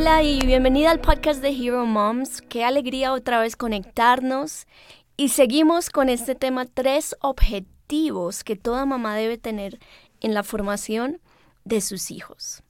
[0.00, 2.40] Hola y bienvenida al podcast de Hero Moms.
[2.40, 4.66] Qué alegría otra vez conectarnos.
[5.18, 9.78] Y seguimos con este tema, tres objetivos que toda mamá debe tener
[10.22, 11.20] en la formación
[11.66, 12.62] de sus hijos.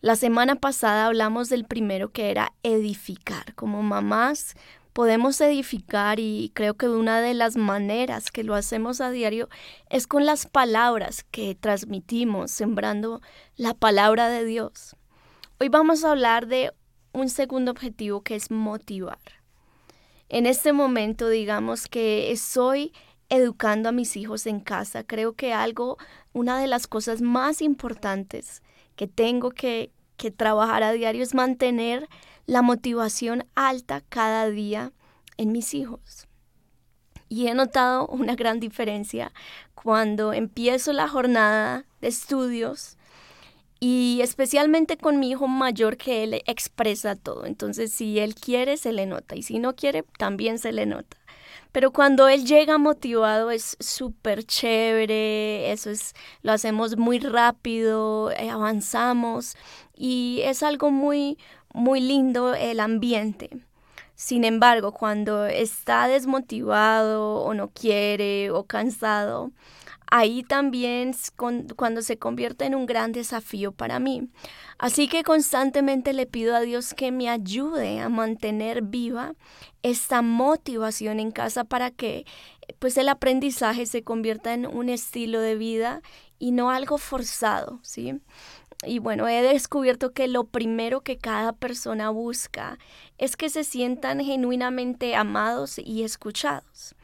[0.00, 3.54] La semana pasada hablamos del primero que era edificar.
[3.54, 4.56] Como mamás
[4.92, 9.48] podemos edificar y creo que una de las maneras que lo hacemos a diario
[9.90, 13.22] es con las palabras que transmitimos, sembrando
[13.54, 14.97] la palabra de Dios.
[15.60, 16.72] Hoy vamos a hablar de
[17.12, 19.18] un segundo objetivo que es motivar.
[20.28, 22.92] En este momento, digamos que estoy
[23.28, 25.02] educando a mis hijos en casa.
[25.02, 25.98] Creo que algo,
[26.32, 28.62] una de las cosas más importantes
[28.94, 32.08] que tengo que, que trabajar a diario es mantener
[32.46, 34.92] la motivación alta cada día
[35.38, 36.28] en mis hijos.
[37.28, 39.32] Y he notado una gran diferencia
[39.74, 42.97] cuando empiezo la jornada de estudios
[43.80, 47.46] y especialmente con mi hijo mayor que él expresa todo.
[47.46, 51.16] Entonces, si él quiere, se le nota y si no quiere, también se le nota.
[51.72, 58.50] Pero cuando él llega motivado es súper chévere, eso es, lo hacemos muy rápido, eh,
[58.50, 59.54] avanzamos
[59.94, 61.38] y es algo muy,
[61.72, 63.50] muy lindo el ambiente.
[64.14, 69.52] Sin embargo, cuando está desmotivado o no quiere o cansado,
[70.10, 71.14] ahí también
[71.76, 74.28] cuando se convierte en un gran desafío para mí.
[74.78, 79.34] Así que constantemente le pido a Dios que me ayude a mantener viva
[79.82, 82.26] esta motivación en casa para que
[82.78, 86.02] pues el aprendizaje se convierta en un estilo de vida
[86.38, 88.20] y no algo forzado, ¿sí?
[88.84, 92.78] Y bueno, he descubierto que lo primero que cada persona busca
[93.16, 96.94] es que se sientan genuinamente amados y escuchados.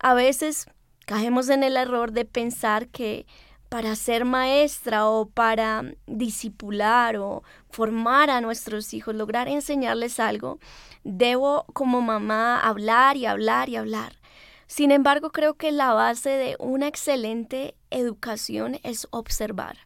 [0.00, 0.68] A veces
[1.08, 3.24] Caemos en el error de pensar que
[3.70, 10.58] para ser maestra o para disipular o formar a nuestros hijos, lograr enseñarles algo,
[11.04, 14.18] debo como mamá hablar y hablar y hablar.
[14.66, 19.78] Sin embargo, creo que la base de una excelente educación es observar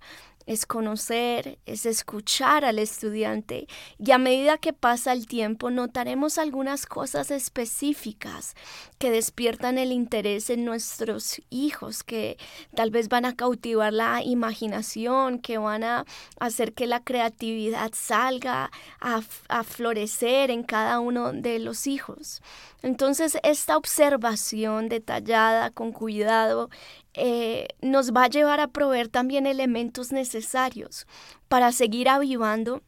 [0.46, 3.66] es conocer, es escuchar al estudiante
[3.98, 8.54] y a medida que pasa el tiempo notaremos algunas cosas específicas
[8.98, 12.38] que despiertan el interés en nuestros hijos, que
[12.74, 16.04] tal vez van a cautivar la imaginación, que van a
[16.38, 18.70] hacer que la creatividad salga
[19.00, 22.42] a, a florecer en cada uno de los hijos.
[22.82, 26.68] Entonces, esta observación detallada, con cuidado,
[27.14, 31.06] eh, nos va a llevar a proveer también elementos necesarios
[31.48, 32.82] para seguir avivando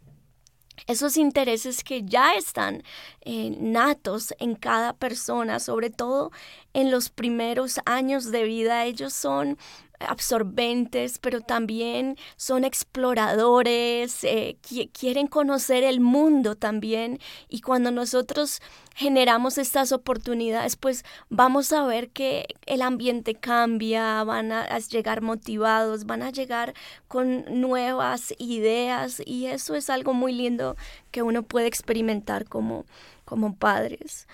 [0.86, 2.82] esos intereses que ya están
[3.20, 6.30] eh, natos en cada persona, sobre todo
[6.72, 9.56] en los primeros años de vida, ellos son
[10.04, 14.56] absorbentes, pero también son exploradores, eh,
[14.92, 17.18] quieren conocer el mundo también.
[17.48, 18.60] Y cuando nosotros
[18.94, 26.04] generamos estas oportunidades, pues vamos a ver que el ambiente cambia, van a, llegar motivados,
[26.04, 26.74] van a llegar
[27.08, 30.76] con nuevas ideas y eso es algo muy lindo
[31.10, 32.84] que uno puede experimentar como,
[33.24, 34.28] como padres.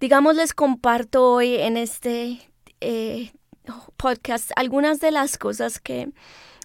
[0.00, 2.40] Digamos, les comparto hoy en este
[2.80, 3.32] eh,
[3.96, 6.10] podcast algunas de las cosas que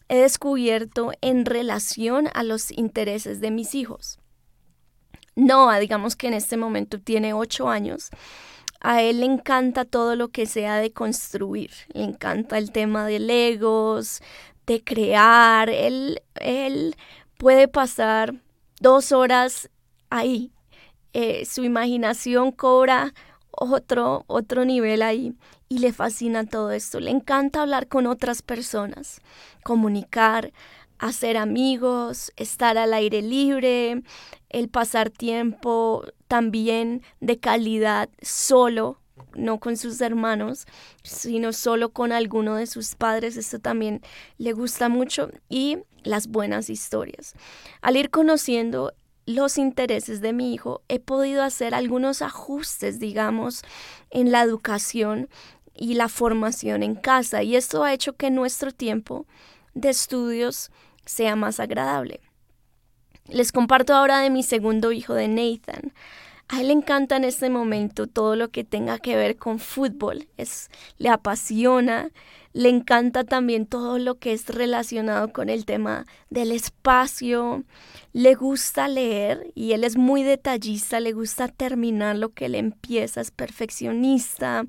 [0.10, 4.20] he descubierto en relación a los intereses de mis hijos.
[5.36, 8.10] Noah, digamos que en este momento tiene ocho años.
[8.82, 11.72] A él le encanta todo lo que sea de construir.
[11.94, 14.22] Le encanta el tema de legos,
[14.66, 15.70] de crear.
[15.70, 16.96] Él, él
[17.38, 18.34] puede pasar
[18.80, 19.70] dos horas
[20.10, 20.52] ahí.
[21.14, 23.14] Eh, su imaginación cobra
[23.52, 25.36] otro, otro nivel ahí
[25.70, 27.00] y le fascina todo esto.
[27.00, 29.22] Le encanta hablar con otras personas,
[29.64, 30.52] comunicar,
[30.98, 34.04] hacer amigos, estar al aire libre,
[34.50, 39.00] el pasar tiempo también de calidad solo,
[39.36, 40.66] no con sus hermanos,
[41.04, 43.38] sino solo con alguno de sus padres.
[43.38, 44.02] Esto también
[44.38, 47.34] le gusta mucho y las buenas historias.
[47.82, 48.94] Al ir conociendo
[49.26, 53.62] los intereses de mi hijo, he podido hacer algunos ajustes, digamos,
[54.10, 55.30] en la educación
[55.80, 59.26] y la formación en casa y esto ha hecho que nuestro tiempo
[59.74, 60.72] de estudios
[61.06, 62.20] sea más agradable.
[63.28, 65.94] Les comparto ahora de mi segundo hijo de Nathan.
[66.50, 70.28] A él le encanta en este momento todo lo que tenga que ver con fútbol,
[70.36, 72.10] es, le apasiona,
[72.54, 77.64] le encanta también todo lo que es relacionado con el tema del espacio,
[78.14, 83.22] le gusta leer y él es muy detallista, le gusta terminar lo que le empieza,
[83.22, 84.66] es perfeccionista,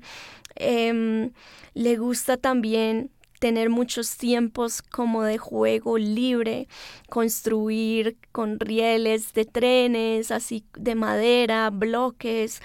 [0.55, 1.31] em,
[1.73, 6.67] le gusta también tener muchos tiempos como de juego libre,
[7.09, 12.61] construir con rieles de trenes, así de madera, bloques,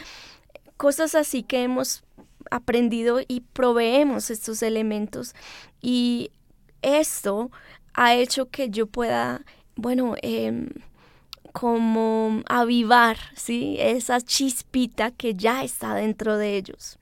[0.76, 2.04] cosas así que hemos
[2.50, 5.34] aprendido y proveemos estos elementos.
[5.80, 6.30] Y
[6.82, 7.50] esto
[7.94, 9.42] ha hecho que yo pueda,
[9.74, 10.68] bueno, em,
[11.52, 13.76] como avivar, ¿sí?
[13.78, 16.98] Esa chispita que ya está dentro de ellos.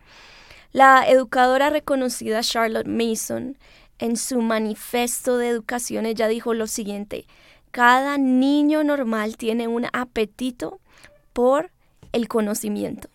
[0.72, 3.58] La educadora reconocida Charlotte Mason,
[3.98, 7.26] en su manifiesto de educación, ella dijo lo siguiente,
[7.70, 10.78] cada niño normal tiene un apetito
[11.32, 11.70] por
[12.12, 13.08] el conocimiento.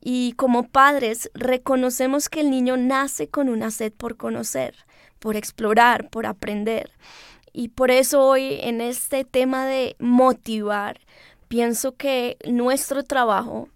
[0.00, 4.74] Y como padres reconocemos que el niño nace con una sed por conocer,
[5.18, 6.92] por explorar, por aprender.
[7.52, 11.00] Y por eso hoy en este tema de motivar,
[11.48, 13.68] pienso que nuestro trabajo,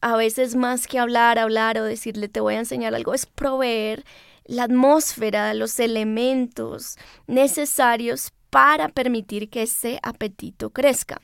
[0.00, 4.04] a veces más que hablar, hablar o decirle te voy a enseñar algo, es proveer
[4.44, 6.96] la atmósfera, los elementos
[7.26, 11.20] necesarios para permitir que ese apetito crezca.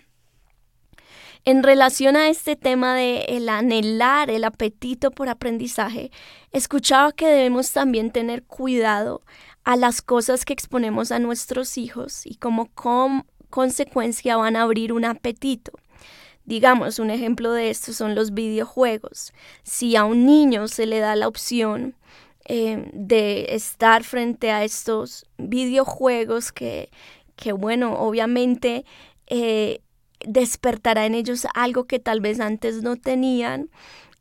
[1.45, 6.11] En relación a este tema de el anhelar, el apetito por aprendizaje,
[6.53, 9.23] escuchaba que debemos también tener cuidado
[9.65, 14.93] a las cosas que exponemos a nuestros hijos y como con consecuencia van a abrir
[14.93, 15.73] un apetito.
[16.45, 19.33] Digamos, un ejemplo de esto son los videojuegos.
[19.63, 21.95] Si a un niño se le da la opción
[22.47, 26.91] eh, de estar frente a estos videojuegos que,
[27.37, 28.85] que bueno, obviamente
[29.27, 29.81] eh,
[30.27, 33.71] despertará en ellos algo que tal vez antes no tenían.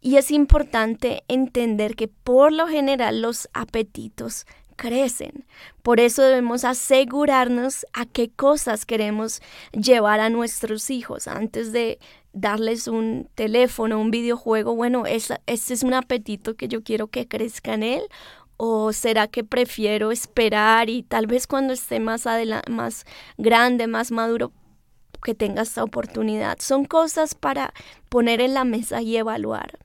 [0.01, 4.45] Y es importante entender que por lo general los apetitos
[4.79, 5.45] crecen.
[5.83, 9.41] Por eso debemos asegurarnos a qué cosas queremos
[9.73, 11.99] llevar a nuestros hijos antes de
[12.31, 14.75] darles un teléfono, un videojuego.
[14.75, 18.03] Bueno, ese es un apetito que yo quiero que crezca en él.
[18.55, 22.25] ¿O será que prefiero esperar y tal vez cuando esté más,
[22.69, 23.05] más
[23.37, 24.51] grande, más maduro,
[25.23, 26.57] que tenga esta oportunidad.
[26.59, 27.73] Son cosas para
[28.09, 29.79] poner en la mesa y evaluar.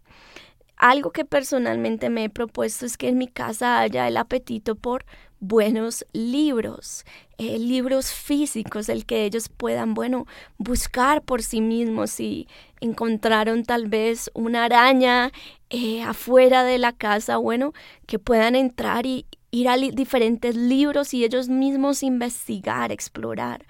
[0.76, 5.04] Algo que personalmente me he propuesto es que en mi casa haya el apetito por
[5.40, 7.04] buenos libros,
[7.38, 10.26] eh, libros físicos, el que ellos puedan, bueno,
[10.56, 12.48] buscar por sí mismos si
[12.80, 15.32] encontraron tal vez una araña
[15.70, 17.72] eh, afuera de la casa, bueno,
[18.06, 23.64] que puedan entrar y ir a diferentes libros y ellos mismos investigar, explorar.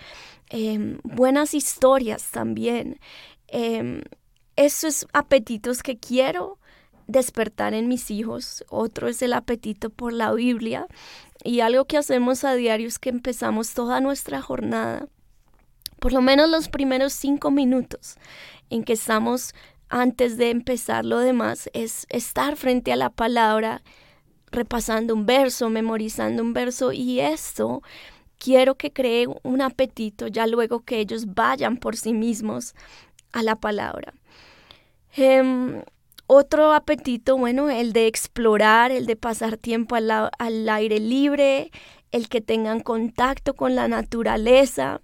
[0.50, 2.98] Em, buenas historias también.
[3.48, 4.02] Eh,
[4.56, 6.58] esos apetitos que quiero
[7.06, 8.64] despertar en mis hijos.
[8.68, 10.86] Otro es el apetito por la Biblia.
[11.42, 15.08] Y algo que hacemos a diario es que empezamos toda nuestra jornada,
[16.00, 18.16] por lo menos los primeros cinco minutos
[18.70, 19.54] en que estamos
[19.90, 23.82] antes de empezar lo demás, es estar frente a la palabra,
[24.50, 26.92] repasando un verso, memorizando un verso.
[26.92, 27.82] Y esto
[28.38, 32.74] quiero que cree un apetito ya luego que ellos vayan por sí mismos
[33.32, 34.14] a la palabra.
[35.16, 35.82] Em,
[36.26, 41.70] otro apetito, bueno, el de explorar, el de pasar tiempo al, al aire libre,
[42.12, 45.00] el que tengan contacto con la naturaleza,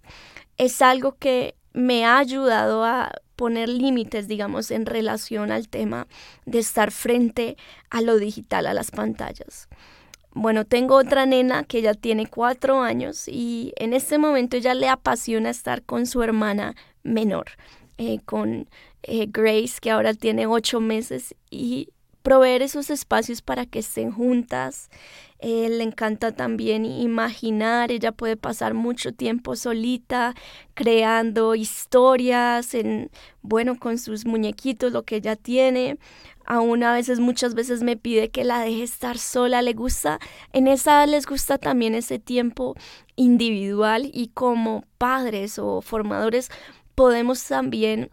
[0.57, 6.07] es algo que me ha ayudado a poner límites, digamos, en relación al tema
[6.45, 7.57] de estar frente
[7.89, 9.69] a lo digital, a las pantallas.
[10.33, 14.89] Bueno, tengo otra nena que ya tiene cuatro años y en este momento ella le
[14.89, 17.47] apasiona estar con su hermana menor,
[17.99, 18.69] eh, con
[19.03, 21.89] eh, Grace, que ahora tiene ocho meses, y
[22.23, 24.89] proveer esos espacios para que estén juntas.
[25.41, 30.35] Eh, le encanta también imaginar, ella puede pasar mucho tiempo solita
[30.75, 33.11] creando historias, en,
[33.43, 35.99] bueno, con sus muñequitos, lo que ella tiene
[36.51, 40.19] aún a veces muchas veces me pide que la deje estar sola, le gusta,
[40.53, 42.75] en esa edad les gusta también ese tiempo
[43.15, 46.51] individual y como padres o formadores
[46.97, 48.11] podemos también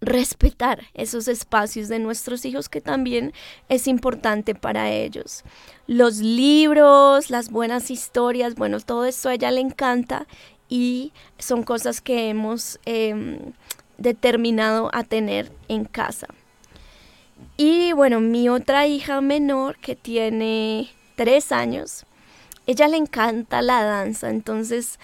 [0.00, 3.32] respetar esos espacios de nuestros hijos que también
[3.68, 5.42] es importante para ellos.
[5.88, 10.28] Los libros, las buenas historias, bueno, todo esto a ella le encanta
[10.68, 13.40] y son cosas que hemos em,
[13.98, 16.28] determinado a tener en casa.
[17.56, 22.06] Y bueno, mi otra hija menor que tiene tres años,
[22.66, 24.98] ella le encanta la danza, entonces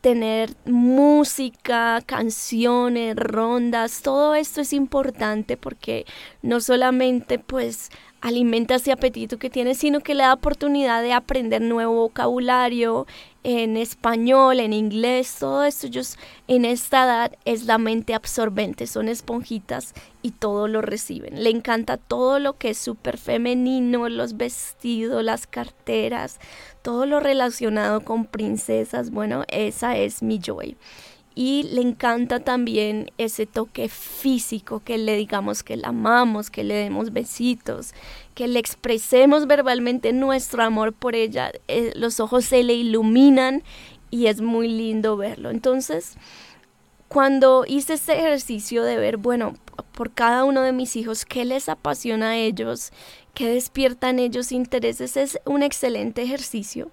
[0.00, 6.06] tener música, canciones, rondas, todo esto es importante porque
[6.42, 7.90] no solamente pues
[8.20, 13.06] alimenta ese apetito que tiene, sino que le da oportunidad de aprender nuevo vocabulario
[13.42, 19.08] en español, en inglés, todo esto ellos en esta edad es la mente absorbente, son
[19.08, 21.42] esponjitas y todo lo reciben.
[21.42, 26.38] Le encanta todo lo que es súper femenino, los vestidos, las carteras,
[26.82, 30.76] todo lo relacionado con princesas, bueno, esa es mi joy
[31.34, 36.74] y le encanta también ese toque físico, que le digamos que la amamos, que le
[36.74, 37.94] demos besitos,
[38.34, 41.52] que le expresemos verbalmente nuestro amor por ella.
[41.68, 43.62] Eh, los ojos se le iluminan
[44.10, 45.50] y es muy lindo verlo.
[45.50, 46.16] Entonces,
[47.08, 49.54] cuando hice este ejercicio de ver, bueno,
[49.92, 52.92] por cada uno de mis hijos, qué les apasiona a ellos,
[53.34, 56.90] qué despiertan ellos intereses, es un excelente ejercicio.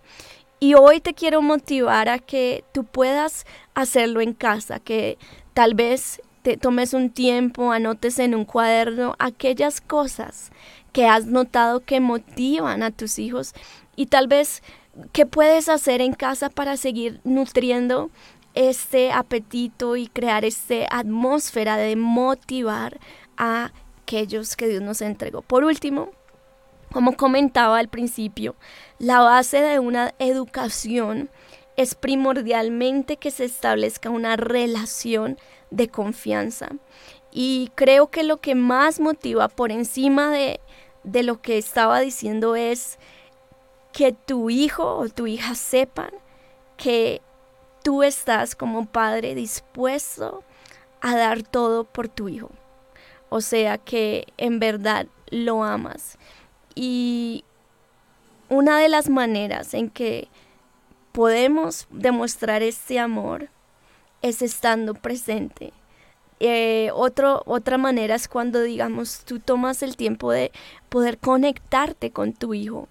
[0.60, 3.46] Y hoy te quiero motivar a que tú puedas
[3.76, 5.18] hacerlo en casa, que
[5.54, 10.52] tal vez te tomes un tiempo, anotes en un cuaderno aquellas cosas
[10.94, 13.54] que has notado que motivan a tus hijos
[13.96, 14.64] y tal vez
[15.12, 18.10] qué puedes hacer en casa para seguir nutriendo
[18.56, 23.00] este apetito y crear esta atmósfera de motivar
[23.38, 23.72] a
[24.02, 25.44] aquellos que Dios nos entregó.
[25.44, 26.10] Por último,
[26.98, 28.56] como comentaba al principio,
[28.98, 31.30] la base de una educación
[31.75, 35.38] es primordialmente que se establezca una relación
[35.70, 36.70] de confianza.
[37.32, 40.60] Y creo que lo que más motiva por encima de,
[41.04, 42.98] de lo que estaba diciendo es
[43.94, 46.10] que tu hijo o tu hija sepan
[46.77, 47.22] que
[47.84, 50.44] tú estás como padre dispuesto
[51.01, 52.50] a dar todo por tu hijo.
[53.30, 56.18] O sea que en verdad lo amas.
[56.80, 57.44] Y
[58.50, 60.28] una de las maneras en que
[61.12, 63.50] podemos demostrar este amor
[64.22, 65.74] es estando presente.
[66.40, 70.52] Eh, otra manera es cuando, digamos, tú tomas el tiempo de
[70.90, 72.88] poder conectarte con tu hijo.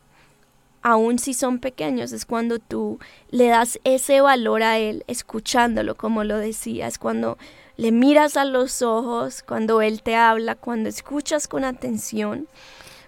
[0.83, 2.99] Aun si son pequeños, es cuando tú
[3.31, 7.39] le das ese valor a él, escuchándolo, como lo decías, cuando
[7.77, 12.49] le miras a los ojos, cuando él te habla, cuando escuchas con atención.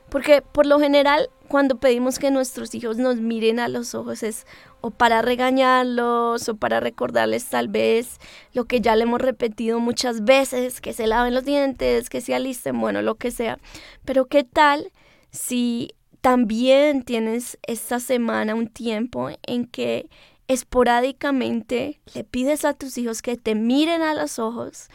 [0.08, 4.46] Porque por lo general cuando pedimos que nuestros hijos nos miren a los ojos es
[4.80, 8.18] o para regañarlos o para recordarles tal vez
[8.52, 12.34] lo que ya le hemos repetido muchas veces, que se laven los dientes, que se
[12.34, 13.58] alisten, bueno, lo que sea.
[14.04, 14.92] Pero ¿qué tal
[15.30, 20.08] si también tienes esta semana un tiempo en que
[20.48, 24.88] esporádicamente le pides a tus hijos que te miren a los ojos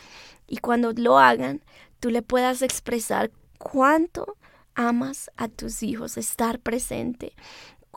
[0.48, 1.63] y cuando lo hagan,
[2.00, 4.36] tú le puedas expresar cuánto
[4.75, 7.34] amas a tus hijos, estar presente,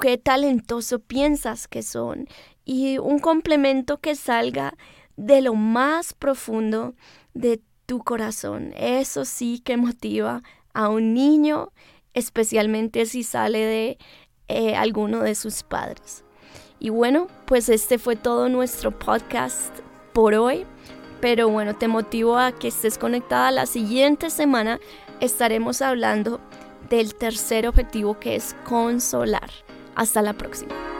[0.00, 2.28] qué talentoso piensas que son
[2.64, 4.76] y un complemento que salga
[5.16, 6.95] de lo más profundo
[7.35, 8.73] de tu corazón.
[8.76, 10.42] Eso sí que motiva
[10.75, 11.73] a un niño,
[12.12, 13.99] especialmente si sale de
[14.49, 16.25] eh, alguno de sus padres.
[16.78, 19.75] Y bueno, pues este fue todo nuestro podcast
[20.12, 20.66] por hoy.
[21.21, 24.78] Pero bueno, te motivo a que estés conectada la siguiente semana.
[25.21, 26.40] Estaremos hablando
[26.88, 29.50] del tercer objetivo que es consolar.
[29.95, 30.95] Hasta la próxima.